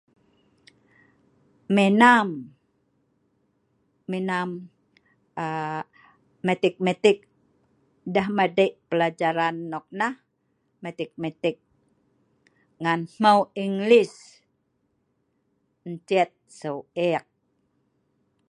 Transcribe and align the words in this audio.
Menam 1.75 2.27
matik-matik 6.47 7.17
deh 8.13 8.27
madik 8.37 8.73
plajaran 8.89 9.55
nik 9.71 9.85
nah 9.99 10.13
metik 11.27 11.55
ngan 12.81 13.01
meu 13.21 13.39
englis 13.63 14.13
ncet 15.93 16.31
sue 16.59 16.85
eek. 17.09 17.25